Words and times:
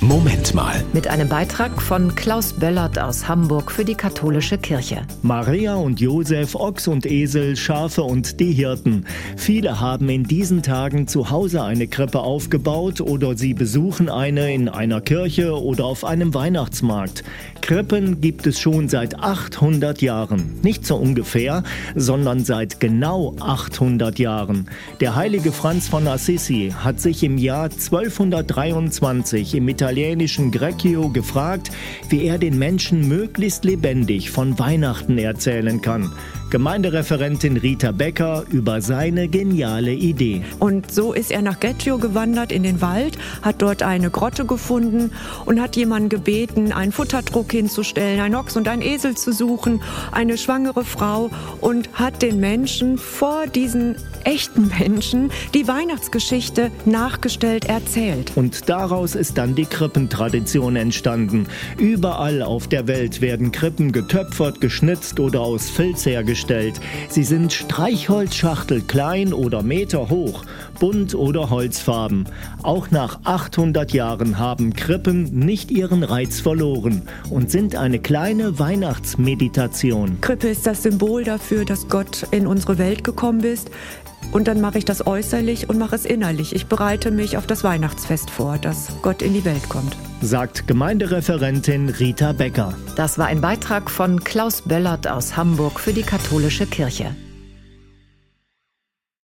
Moment 0.00 0.54
mal. 0.54 0.84
Mit 0.92 1.08
einem 1.08 1.28
Beitrag 1.28 1.82
von 1.82 2.14
Klaus 2.14 2.52
Böllert 2.52 3.00
aus 3.00 3.26
Hamburg 3.26 3.72
für 3.72 3.84
die 3.84 3.96
katholische 3.96 4.56
Kirche. 4.56 5.02
Maria 5.22 5.74
und 5.74 5.98
Josef, 5.98 6.54
Ochs 6.54 6.86
und 6.86 7.04
Esel, 7.04 7.56
Schafe 7.56 8.04
und 8.04 8.38
die 8.38 8.52
Hirten. 8.52 9.06
Viele 9.36 9.80
haben 9.80 10.08
in 10.08 10.22
diesen 10.22 10.62
Tagen 10.62 11.08
zu 11.08 11.30
Hause 11.30 11.64
eine 11.64 11.88
Krippe 11.88 12.20
aufgebaut 12.20 13.00
oder 13.00 13.36
sie 13.36 13.54
besuchen 13.54 14.08
eine 14.08 14.54
in 14.54 14.68
einer 14.68 15.00
Kirche 15.00 15.60
oder 15.60 15.86
auf 15.86 16.04
einem 16.04 16.32
Weihnachtsmarkt. 16.32 17.24
Krippen 17.60 18.20
gibt 18.20 18.46
es 18.46 18.60
schon 18.60 18.88
seit 18.88 19.18
800 19.18 20.00
Jahren. 20.00 20.60
Nicht 20.62 20.86
so 20.86 20.94
ungefähr, 20.94 21.64
sondern 21.96 22.44
seit 22.44 22.78
genau 22.78 23.34
800 23.40 24.20
Jahren. 24.20 24.68
Der 25.00 25.16
heilige 25.16 25.50
Franz 25.50 25.88
von 25.88 26.06
Assisi 26.06 26.72
hat 26.84 27.00
sich 27.00 27.24
im 27.24 27.36
Jahr 27.36 27.64
1223 27.64 29.56
im 29.56 29.68
Italien 29.68 29.87
italienischen 29.88 30.50
Grecchio 30.50 31.08
gefragt, 31.08 31.70
wie 32.10 32.26
er 32.26 32.36
den 32.36 32.58
Menschen 32.58 33.08
möglichst 33.08 33.64
lebendig 33.64 34.30
von 34.30 34.58
Weihnachten 34.58 35.16
erzählen 35.16 35.80
kann. 35.80 36.12
Gemeindereferentin 36.50 37.58
Rita 37.58 37.92
Becker 37.92 38.44
über 38.50 38.80
seine 38.80 39.28
geniale 39.28 39.92
Idee. 39.92 40.42
Und 40.58 40.90
so 40.90 41.12
ist 41.12 41.30
er 41.30 41.42
nach 41.42 41.60
Greccio 41.60 41.98
gewandert 41.98 42.52
in 42.52 42.62
den 42.62 42.80
Wald, 42.80 43.18
hat 43.42 43.60
dort 43.60 43.82
eine 43.82 44.08
Grotte 44.08 44.46
gefunden 44.46 45.12
und 45.44 45.60
hat 45.60 45.76
jemanden 45.76 46.08
gebeten, 46.08 46.72
einen 46.72 46.92
Futterdruck 46.92 47.52
hinzustellen, 47.52 48.20
ein 48.20 48.34
Ochs 48.34 48.56
und 48.56 48.66
ein 48.66 48.80
Esel 48.80 49.14
zu 49.14 49.30
suchen, 49.32 49.82
eine 50.10 50.38
schwangere 50.38 50.84
Frau 50.84 51.30
und 51.60 51.90
hat 51.92 52.22
den 52.22 52.40
Menschen 52.40 52.96
vor 52.96 53.46
diesen 53.46 53.96
echten 54.24 54.68
Menschen 54.78 55.30
die 55.52 55.68
Weihnachtsgeschichte 55.68 56.70
nachgestellt 56.86 57.66
erzählt. 57.66 58.32
Und 58.36 58.70
daraus 58.70 59.14
ist 59.14 59.36
dann 59.36 59.54
die 59.54 59.66
Krippentradition 59.66 60.76
entstanden. 60.76 61.46
Überall 61.76 62.42
auf 62.42 62.68
der 62.68 62.86
Welt 62.86 63.20
werden 63.20 63.52
Krippen 63.52 63.92
getöpfert, 63.92 64.62
geschnitzt 64.62 65.20
oder 65.20 65.42
aus 65.42 65.68
Filz 65.68 66.06
hergestellt 66.06 66.37
hergestellt. 66.38 66.80
Sie 67.08 67.24
sind 67.24 67.52
Streichholzschachtel 67.52 68.82
klein 68.82 69.32
oder 69.32 69.62
Meter 69.62 70.08
hoch, 70.08 70.44
bunt 70.78 71.14
oder 71.14 71.50
holzfarben. 71.50 72.26
Auch 72.62 72.90
nach 72.90 73.20
800 73.24 73.92
Jahren 73.92 74.38
haben 74.38 74.74
Krippen 74.74 75.24
nicht 75.38 75.70
ihren 75.70 76.02
Reiz 76.02 76.40
verloren 76.40 77.02
und 77.30 77.50
sind 77.50 77.76
eine 77.76 77.98
kleine 77.98 78.58
Weihnachtsmeditation. 78.58 80.20
Krippe 80.20 80.48
ist 80.48 80.66
das 80.66 80.82
Symbol 80.82 81.24
dafür, 81.24 81.64
dass 81.64 81.88
Gott 81.88 82.26
in 82.30 82.46
unsere 82.46 82.78
Welt 82.78 83.04
gekommen 83.04 83.42
ist. 83.42 83.70
Und 84.32 84.46
dann 84.48 84.60
mache 84.60 84.78
ich 84.78 84.84
das 84.84 85.06
äußerlich 85.06 85.70
und 85.70 85.78
mache 85.78 85.94
es 85.94 86.04
innerlich. 86.04 86.54
Ich 86.54 86.66
bereite 86.66 87.10
mich 87.10 87.36
auf 87.36 87.46
das 87.46 87.64
Weihnachtsfest 87.64 88.30
vor, 88.30 88.58
dass 88.58 88.88
Gott 89.00 89.22
in 89.22 89.32
die 89.32 89.44
Welt 89.44 89.68
kommt. 89.68 89.96
Sagt 90.20 90.66
Gemeindereferentin 90.66 91.88
Rita 91.88 92.32
Becker. 92.32 92.74
Das 92.96 93.18
war 93.18 93.26
ein 93.26 93.40
Beitrag 93.40 93.88
von 93.88 94.24
Klaus 94.24 94.62
Böllert 94.62 95.06
aus 95.06 95.36
Hamburg 95.36 95.78
für 95.78 95.92
die 95.92 96.02
katholische 96.02 96.66
Kirche. 96.66 97.14